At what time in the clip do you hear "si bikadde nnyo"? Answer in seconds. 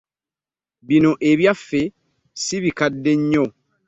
2.43-3.45